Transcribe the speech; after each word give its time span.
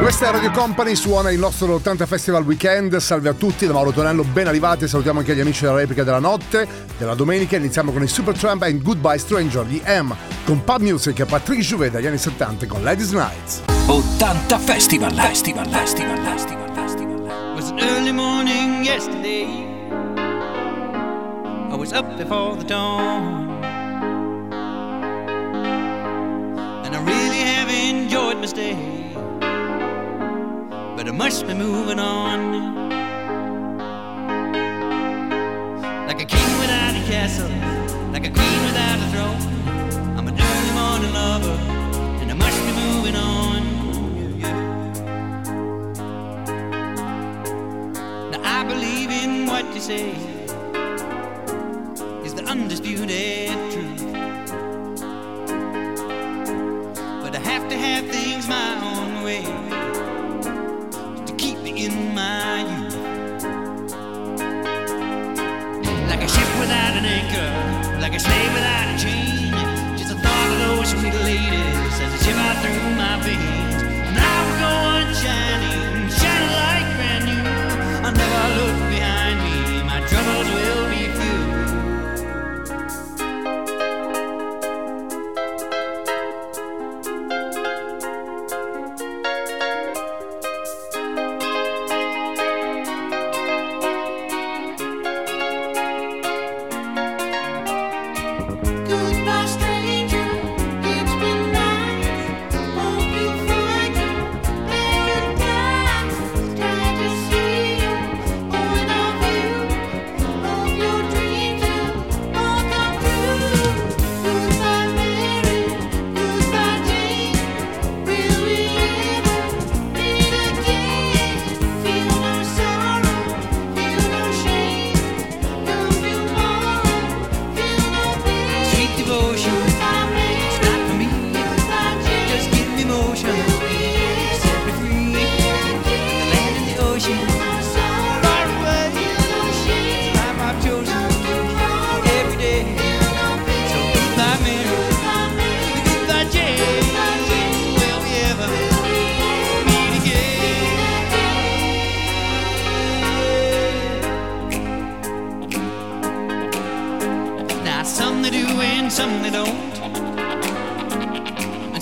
Questa 0.00 0.28
è 0.28 0.30
Radio 0.30 0.50
Company, 0.52 0.94
suona 0.94 1.30
il 1.30 1.38
nostro 1.38 1.74
80 1.74 2.06
Festival 2.06 2.44
Weekend. 2.44 2.96
Salve 2.98 3.28
a 3.28 3.32
tutti, 3.32 3.66
da 3.66 3.72
Mauro 3.72 3.90
Tonello, 3.90 4.22
ben 4.22 4.46
arrivati. 4.46 4.86
Salutiamo 4.86 5.18
anche 5.18 5.34
gli 5.34 5.40
amici 5.40 5.62
della 5.64 5.76
replica 5.76 6.04
della 6.04 6.20
notte, 6.20 6.66
della 6.96 7.14
domenica. 7.14 7.56
Iniziamo 7.56 7.90
con 7.90 8.02
i 8.02 8.06
Supertramp 8.06 8.62
and 8.62 8.82
Goodbye 8.82 9.18
Stranger 9.18 9.64
di 9.64 9.82
M, 9.84 10.14
con 10.44 10.62
Pub 10.62 10.80
Music 10.80 11.18
e 11.18 11.24
Patrick 11.24 11.60
Jouvet 11.62 11.90
dagli 11.92 12.06
anni 12.06 12.18
70 12.18 12.66
con 12.66 12.82
Ladies 12.82 13.10
Nights. 13.10 13.62
80 13.86 14.58
Festival, 14.58 15.12
Festival, 15.12 15.68
Festival, 15.68 16.18
Festival, 16.20 16.72
Festival. 16.74 17.54
was 17.54 17.70
an 17.70 17.80
early 17.80 18.12
morning 18.12 18.84
yesterday. 18.84 19.46
I 21.70 21.74
was 21.74 21.92
up 21.92 22.16
before 22.16 22.54
the 22.56 22.64
dawn. 22.64 23.64
And 26.84 26.94
I 26.94 27.02
really 27.02 27.40
have 27.40 27.70
enjoyed 27.70 28.38
my 28.38 28.46
stay. 28.46 28.95
But 31.06 31.14
I 31.14 31.18
must 31.18 31.46
be 31.46 31.54
moving 31.54 32.00
on. 32.00 32.78
Like 36.08 36.20
a 36.20 36.24
king 36.24 36.58
without 36.58 36.96
a 36.96 37.02
castle, 37.06 37.48
like 38.10 38.26
a 38.26 38.30
queen 38.30 38.62
without 38.64 38.98
a 38.98 39.06
throne. 39.12 39.40
I'm 40.18 40.26
an 40.26 40.34
early 40.34 40.72
morning 40.74 41.12
lover, 41.12 41.58
and 42.20 42.28
I 42.32 42.34
must 42.34 42.58
be 42.66 42.72
moving 42.72 43.14
on. 43.14 43.62
Yeah. 44.40 44.50
Now 48.32 48.42
I 48.42 48.64
believe 48.64 49.10
in 49.12 49.46
what 49.46 49.64
you 49.76 49.80
say 49.80 50.10
is 52.24 52.34
the 52.34 52.42
undisputed 52.46 53.54
truth. 53.70 54.12
But 57.22 57.36
I 57.36 57.38
have 57.44 57.68
to 57.68 57.76
have 57.76 58.06
things 58.10 58.48
my 58.48 58.74
own 58.82 59.22
way 59.22 59.85
in 61.76 62.14
my 62.14 62.60
youth. 62.62 62.94
Like 66.08 66.22
a 66.22 66.28
ship 66.28 66.50
without 66.58 66.96
an 66.96 67.04
anchor, 67.04 68.00
like 68.00 68.14
a 68.14 68.20
slave 68.20 68.52
without 68.54 68.94
a 68.94 68.98
chain. 68.98 69.52
Just 69.98 70.08
the 70.08 70.18
thought 70.18 70.52
of 70.52 70.58
those 70.58 70.88
sweet 70.90 71.14
ladies 71.22 72.00
as 72.00 72.12
they 72.12 72.24
shiver 72.24 72.54
through 72.62 72.95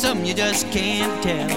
And 0.05 0.19
some 0.19 0.25
you 0.27 0.35
just 0.35 0.71
can't 0.71 1.23
tell. 1.23 1.51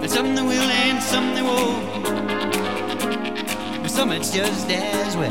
And 0.00 0.10
some 0.10 0.34
they 0.34 0.40
will 0.40 0.70
and 0.86 1.02
some 1.02 1.34
they 1.34 1.42
won't. 1.42 1.84
And 3.82 3.90
some 3.90 4.10
it's 4.12 4.30
just 4.30 4.70
as 4.70 5.16
well. 5.18 5.30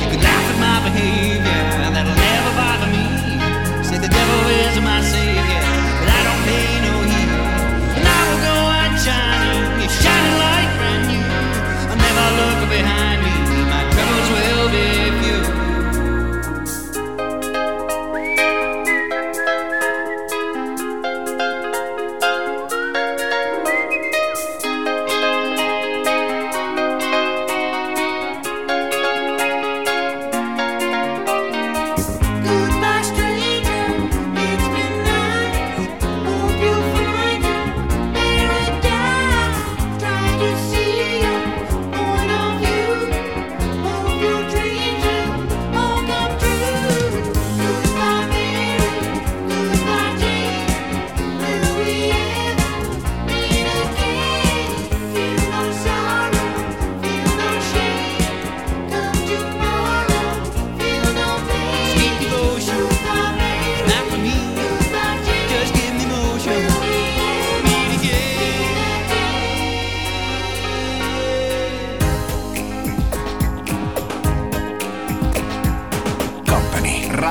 You 0.00 0.08
could 0.10 0.22
laugh 0.26 0.50
at 0.50 0.58
my 0.58 0.82
behavior, 0.88 1.62
and 1.84 1.94
that'll 1.94 2.12
never 2.12 2.52
bother 2.58 2.88
me. 2.90 3.04
Say 3.84 3.98
the 3.98 4.08
devil 4.08 4.50
is 4.58 4.76
my 4.82 5.00
savior, 5.00 5.63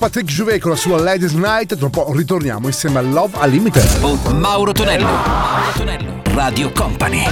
Patrick 0.00 0.30
Juvet 0.30 0.58
con 0.62 0.70
la 0.70 0.78
sua 0.78 0.98
Ladies 0.98 1.32
Night. 1.32 1.76
Tra 1.76 1.84
un 1.84 1.90
po' 1.90 2.10
ritorniamo 2.14 2.68
insieme 2.68 3.00
a 3.00 3.02
Love 3.02 3.36
al 3.38 3.50
Limite. 3.50 3.82
Mauro 4.32 4.72
Tonello. 4.72 5.04
Mauro 5.04 5.72
Tonello. 5.74 6.22
Radio 6.32 6.72
Company. 6.72 7.26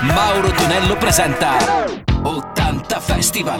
Mauro 0.00 0.50
Tonello 0.52 0.96
presenta 0.96 1.58
80 2.22 3.00
Festival. 3.00 3.58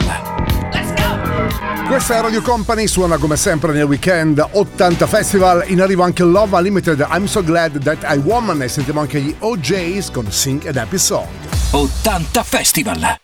Let's 0.71 0.93
go! 0.95 1.85
Questa 1.85 2.17
è 2.17 2.21
Radio 2.21 2.41
Company, 2.41 2.87
suona 2.87 3.17
come 3.17 3.35
sempre 3.35 3.71
nel 3.71 3.83
weekend 3.83 4.43
80 4.49 5.05
Festival, 5.05 5.63
in 5.67 5.79
arrivo 5.79 6.01
anche 6.01 6.23
Love 6.23 6.55
Unlimited, 6.55 7.05
I'm 7.11 7.25
So 7.25 7.43
Glad 7.43 7.83
That 7.83 8.03
I 8.09 8.17
Woman 8.17 8.63
e 8.63 8.67
sentiamo 8.67 9.01
anche 9.01 9.21
gli 9.21 9.35
OJs 9.37 10.09
con 10.09 10.31
Sing 10.31 10.65
an 10.65 10.77
Happy 10.77 10.97
Song. 10.97 11.52
80 11.73 12.43
Festival. 12.43 13.22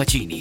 Pacini. 0.00 0.39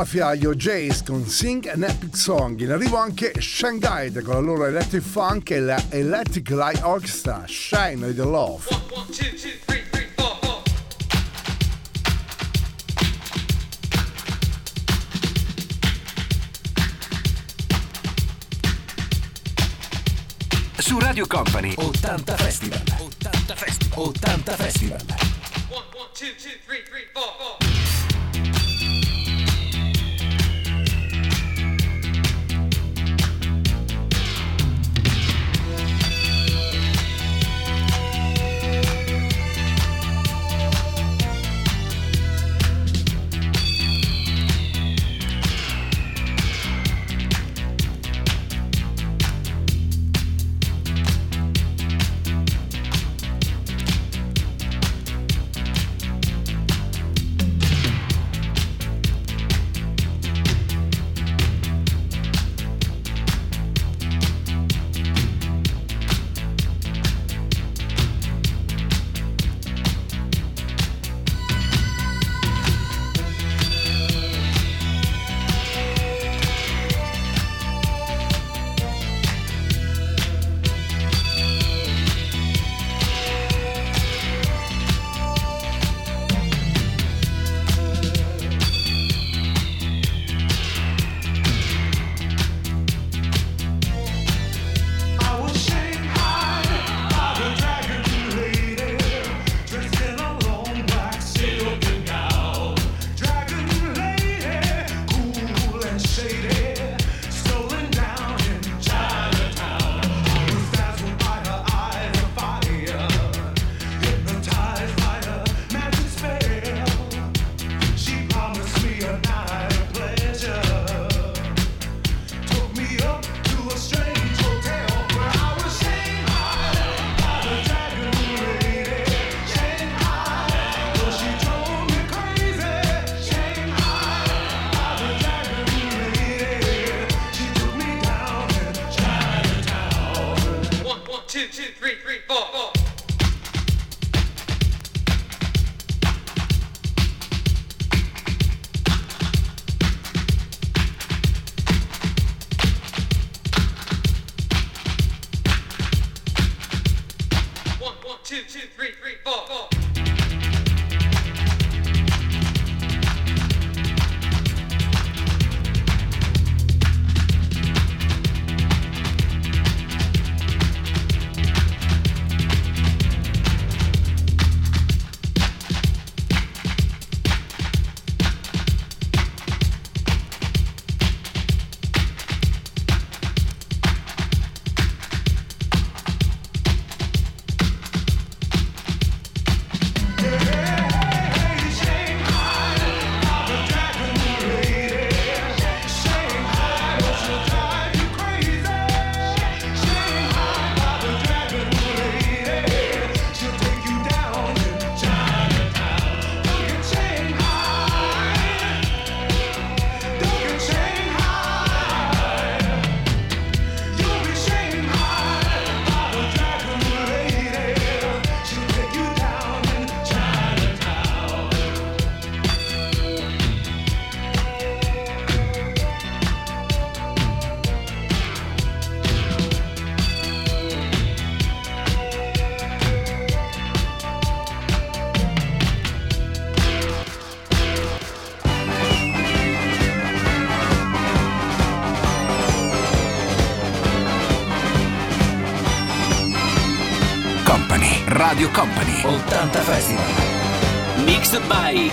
Mafiaio 0.00 0.54
Jace 0.54 1.04
con 1.04 1.26
Sing 1.26 1.66
an 1.66 1.82
Epic 1.82 2.16
Song. 2.16 2.58
In 2.58 2.70
arrivo 2.70 2.96
anche 2.96 3.34
Shanghai 3.38 4.10
con 4.22 4.32
la 4.32 4.40
loro 4.40 4.64
Electric 4.64 5.02
Funk 5.02 5.50
e 5.50 5.60
la 5.60 5.78
Electric 5.90 6.48
Light 6.48 6.80
Orchestra 6.82 7.44
Shine 7.46 8.14
the 8.14 8.22
Love. 8.22 8.64
Su 20.78 20.98
Radio 20.98 21.26
Company. 21.26 21.74
80 21.76 22.36
Festival. 22.36 22.82
80 22.98 23.54
Festival. 23.54 23.98
80 23.98 24.56
Festival. 24.56 25.04
1 25.68 25.84
2 26.16 26.34
3 26.64 26.82
3 26.88 27.10
4 27.12 27.29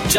Mixed 0.04 0.16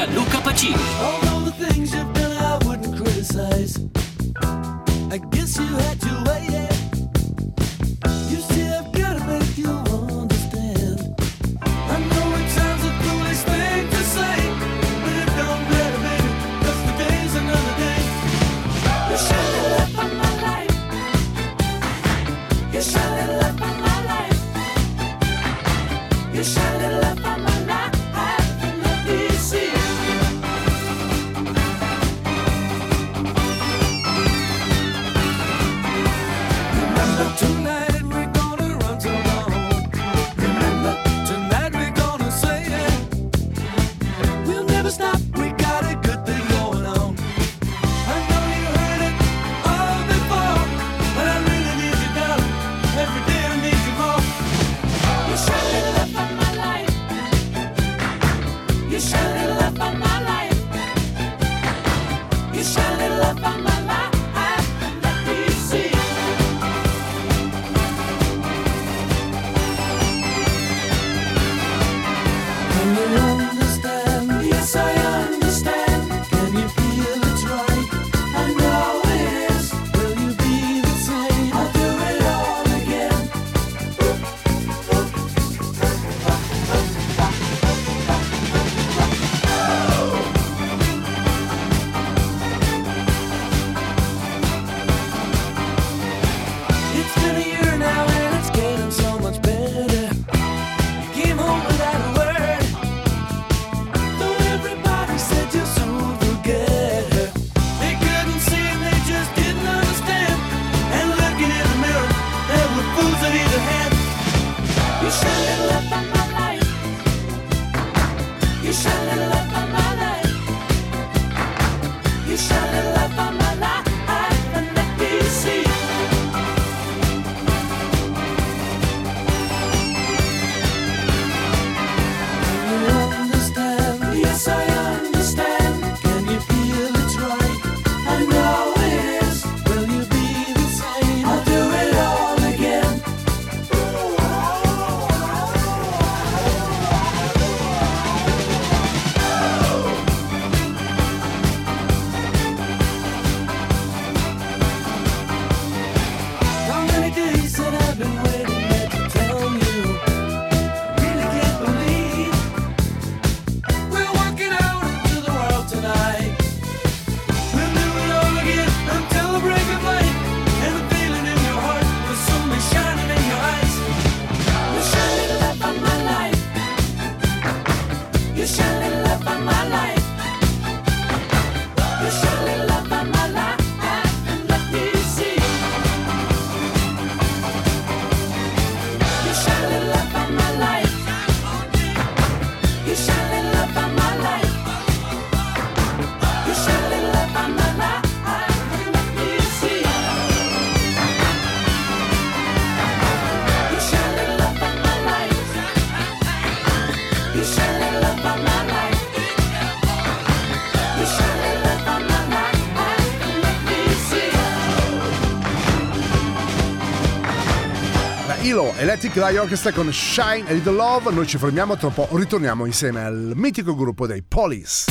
Ilo, 218.48 218.72
Electric 218.78 219.14
Light 219.16 219.38
Orchestra 219.38 219.72
con 219.72 219.92
Shine 219.92 220.44
a 220.48 220.52
Little 220.52 220.72
Love. 220.72 221.12
Noi 221.12 221.26
ci 221.26 221.36
fermiamo 221.36 221.76
tra 221.76 221.90
poco, 221.90 222.16
ritorniamo 222.16 222.64
insieme 222.64 223.04
al 223.04 223.32
mitico 223.34 223.74
gruppo 223.74 224.06
dei 224.06 224.22
Police. 224.26 224.86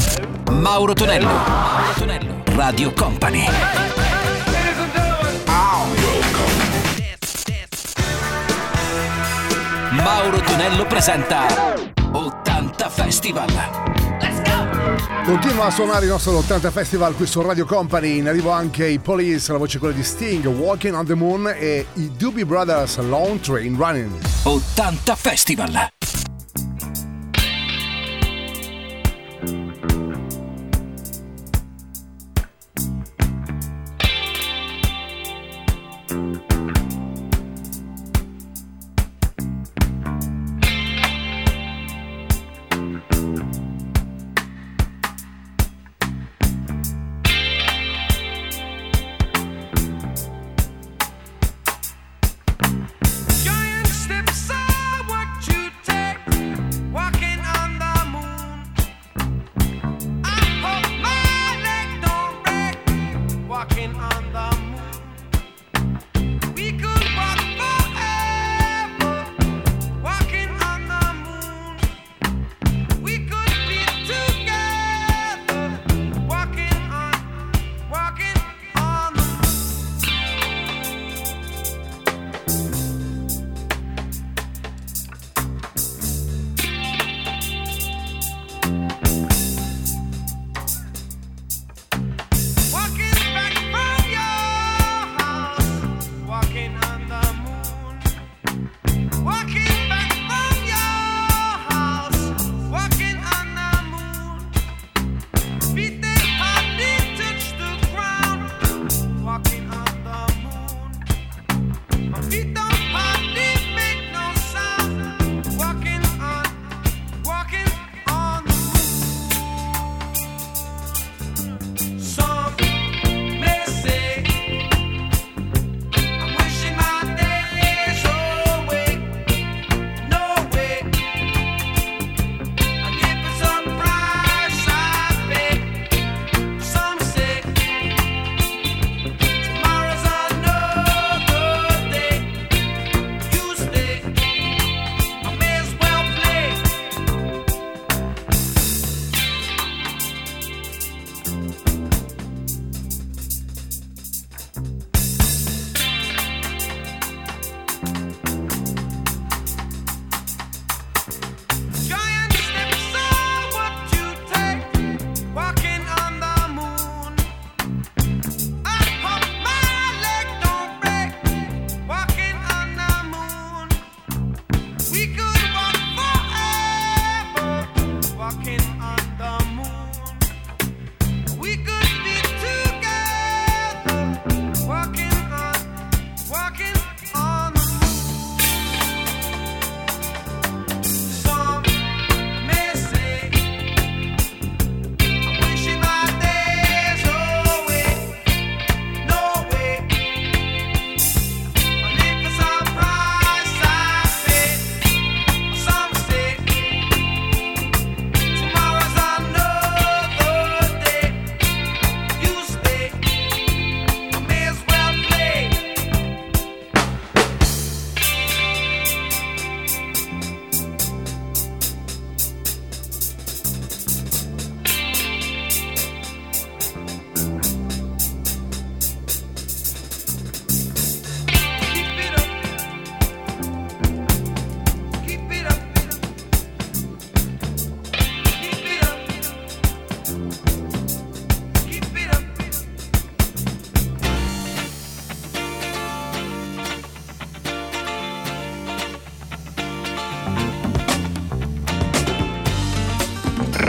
Mauro 0.52 0.94
Tonello, 0.94 1.26
Mauro 1.26 1.94
Tonello, 1.98 2.44
Radio 2.54 2.94
Company. 2.94 3.46
Mauro 9.90 10.40
Tonello 10.42 10.86
presenta 10.86 11.48
80 12.12 12.90
Festival. 12.90 13.87
Continua 15.26 15.66
a 15.66 15.72
suonare 15.72 16.06
il 16.06 16.12
nostro 16.12 16.38
80 16.38 16.72
Festival 16.72 17.16
qui 17.16 17.26
su 17.26 17.42
Radio 17.42 17.66
Company, 17.66 18.18
in 18.18 18.28
arrivo 18.28 18.52
anche 18.52 18.88
i 18.88 19.00
Police, 19.00 19.52
la 19.52 19.58
voce 19.58 19.78
quella 19.78 19.94
di 19.94 20.04
Sting, 20.04 20.46
Walking 20.46 20.96
on 20.96 21.06
the 21.06 21.16
Moon 21.16 21.54
e 21.54 21.86
i 21.94 22.12
Doobie 22.16 22.46
Brothers 22.46 22.98
Long 23.00 23.40
Train 23.40 23.76
Running. 23.76 24.12
80 24.44 25.16
Festival! 25.16 25.97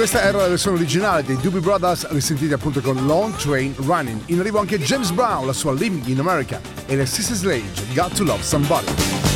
Questa 0.00 0.22
era 0.22 0.38
la 0.38 0.48
versione 0.48 0.78
originale 0.78 1.22
dei 1.22 1.36
Doobie 1.36 1.60
Brothers, 1.60 2.08
risentiti 2.08 2.54
appunto 2.54 2.80
con 2.80 3.04
Long 3.04 3.36
Train 3.36 3.74
Running. 3.76 4.18
In 4.28 4.40
arrivo 4.40 4.58
anche 4.58 4.78
James 4.78 5.10
Brown, 5.10 5.44
la 5.44 5.52
sua 5.52 5.74
Living 5.74 6.06
in 6.06 6.18
America, 6.20 6.58
e 6.86 6.96
le 6.96 7.04
Sister 7.04 7.36
Slade, 7.36 7.70
Got 7.92 8.14
to 8.14 8.24
Love 8.24 8.42
Somebody. 8.42 9.29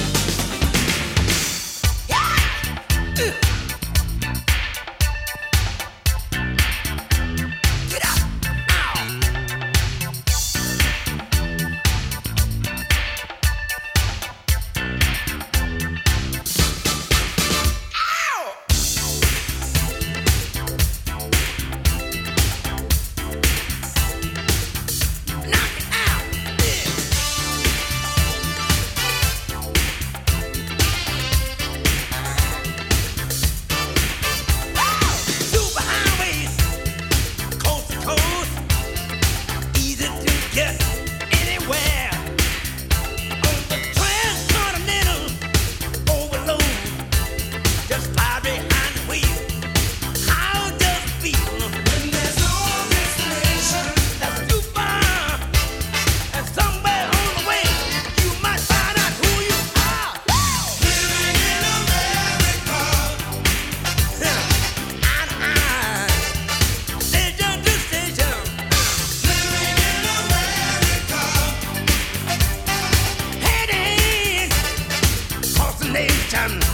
man. 76.48 76.73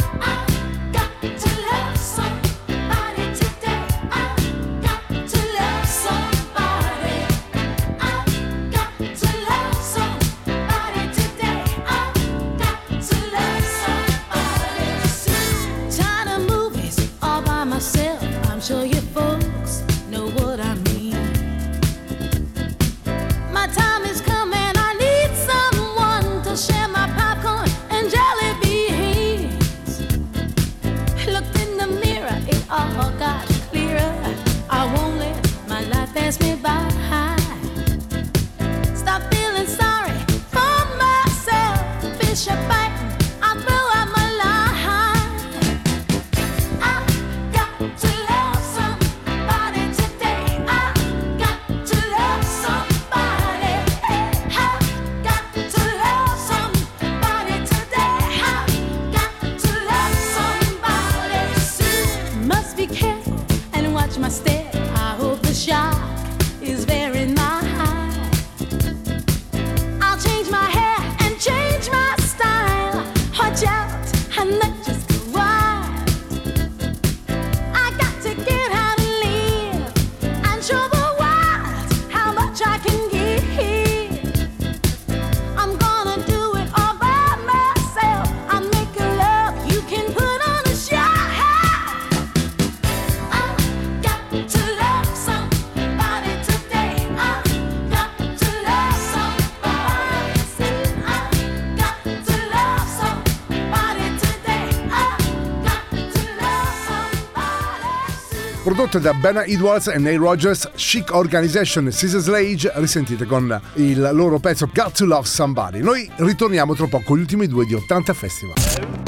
prodotto 108.91 108.99
da 108.99 109.13
Bena 109.13 109.45
Edwards 109.45 109.87
e 109.87 109.97
Neil 109.97 110.19
Rogers, 110.19 110.69
Chic 110.75 111.13
Organization 111.13 111.87
e 111.87 111.91
Scissors 111.91 112.25
Slage, 112.25 112.71
risentite 112.75 113.25
con 113.25 113.59
il 113.75 114.09
loro 114.11 114.39
pezzo 114.39 114.69
Got 114.71 114.97
to 114.97 115.05
Love 115.05 115.25
Somebody. 115.25 115.81
Noi 115.81 116.09
ritorniamo 116.17 116.75
tra 116.75 116.87
poco 116.87 117.03
con 117.05 117.17
gli 117.17 117.21
ultimi 117.21 117.47
due 117.47 117.65
di 117.65 117.73
80 117.73 118.13
Festival. 118.13 118.55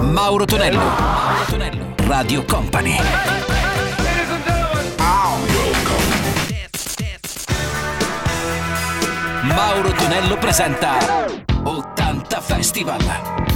Mauro 0.03 0.45
Tonello, 0.45 0.77
Mauro 0.77 1.45
Tonello, 1.49 1.95
Radio 2.07 2.45
Company. 2.45 2.97
Mauro 9.41 9.91
Tonello 9.91 10.37
presenta 10.37 11.25
80 11.63 12.41
Festival. 12.41 13.52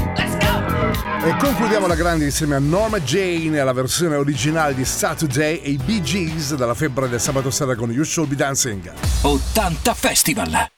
E 1.24 1.36
concludiamo 1.38 1.88
la 1.88 1.96
grande 1.96 2.26
insieme 2.26 2.56
a 2.56 2.60
Norma 2.60 3.00
Jane, 3.00 3.60
alla 3.60 3.74
versione 3.74 4.16
originale 4.16 4.74
di 4.74 4.86
Saturday 4.86 5.58
e 5.58 5.72
i 5.72 5.78
Bee 5.78 6.02
Gees 6.02 6.56
dalla 6.56 6.74
febbre 6.74 7.10
del 7.10 7.20
sabato 7.20 7.50
sera 7.50 7.76
con 7.76 7.92
You 7.92 8.04
Should 8.04 8.30
Be 8.30 8.36
Dancing. 8.36 8.92
80 9.22 9.94
Festival! 9.94 10.70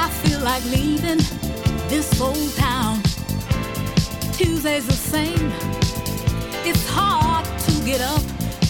I 0.00 0.08
feel 0.22 0.40
like 0.40 0.64
leaving 0.66 1.18
this 1.88 2.20
old 2.20 2.54
town. 2.54 3.02
Tuesday's 4.32 4.86
the 4.86 4.92
same. 4.92 5.50
It's 6.64 6.88
hard 6.88 7.44
to 7.66 7.72
get 7.84 8.00
up, 8.00 8.22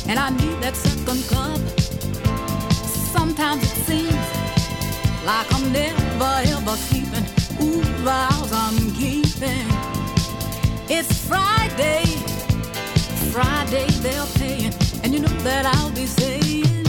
and 0.09 0.19
I 0.19 0.31
need 0.31 0.57
that 0.63 0.75
second 0.75 1.23
cup. 1.29 1.61
Sometimes 3.17 3.63
it 3.63 3.77
seems 3.89 4.27
like 5.27 5.47
I'm 5.55 5.71
never 5.71 6.33
ever 6.55 6.77
sleeping. 6.89 7.27
Ooh, 7.63 7.83
vows 8.07 8.51
I'm 8.53 8.79
keeping. 8.95 9.69
It's 10.89 11.13
Friday, 11.29 12.07
Friday 13.35 13.87
they're 14.01 14.31
paying, 14.41 14.73
and 15.03 15.13
you 15.13 15.21
know 15.21 15.37
that 15.45 15.67
I'll 15.67 15.93
be 15.93 16.07
saying. 16.07 16.88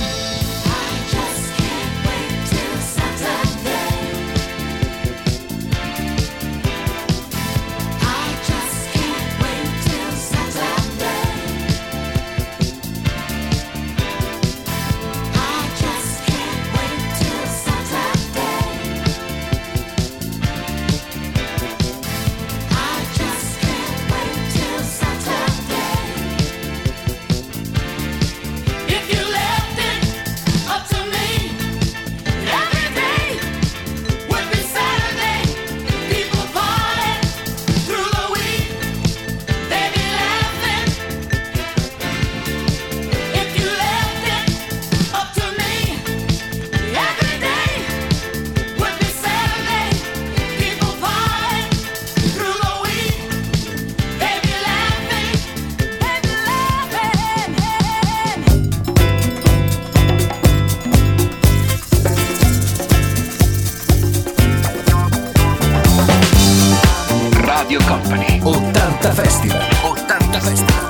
Giovani 68.20 68.42
80 68.44 69.14
Festival. 69.14 69.62
80 69.84 70.40
Festival. 70.42 70.90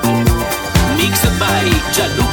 Mixed 0.97 1.39
by 1.39 1.69
Gianluca 1.93 2.28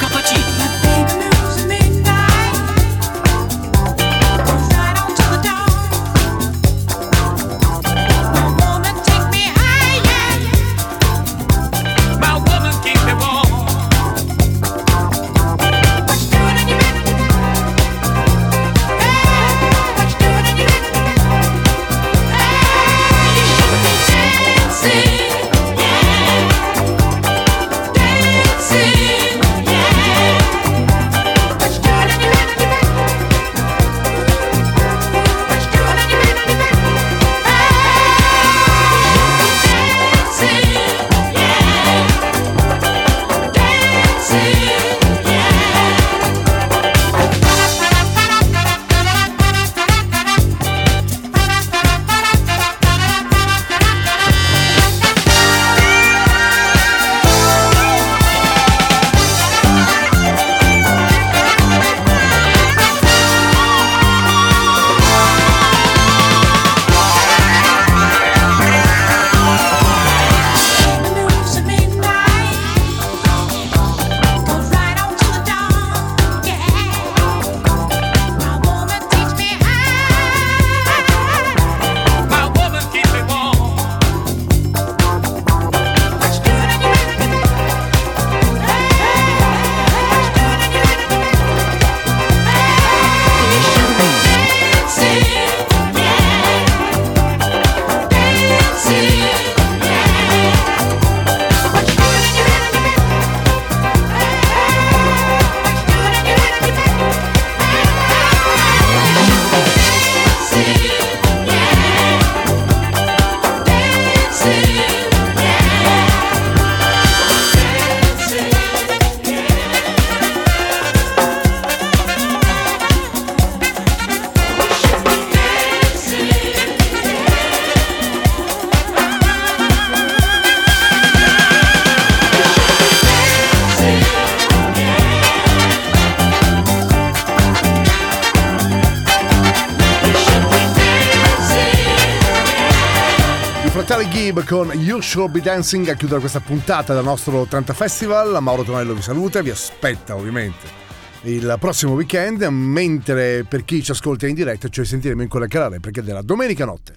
Gibb 144.36 144.46
con 144.46 144.70
You 144.72 145.00
Should 145.00 145.30
Be 145.30 145.40
Dancing 145.40 145.88
a 145.88 145.94
chiudere 145.94 146.20
questa 146.20 146.40
puntata 146.40 146.92
del 146.94 147.04
nostro 147.04 147.38
80 147.40 147.72
Festival. 147.72 148.36
Mauro 148.40 148.64
Tonello 148.64 148.94
vi 148.94 149.00
saluta 149.00 149.38
e 149.38 149.42
vi 149.42 149.50
aspetta 149.50 150.14
ovviamente 150.14 150.84
il 151.22 151.56
prossimo 151.58 151.92
weekend, 151.92 152.42
mentre 152.42 153.44
per 153.44 153.64
chi 153.64 153.82
ci 153.82 153.92
ascolta 153.92 154.26
in 154.26 154.34
diretta 154.34 154.68
ci 154.68 154.84
sentiremo 154.84 155.22
in 155.22 155.28
quella 155.28 155.46
che 155.46 155.56
è 155.56 155.60
la 155.60 155.68
replica 155.68 156.02
della 156.02 156.22
domenica 156.22 156.64
notte. 156.64 156.96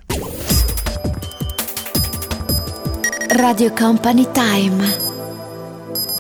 Radio 3.30 3.72
Company 3.74 4.28
Time. 4.32 5.09